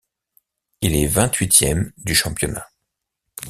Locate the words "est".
0.95-1.05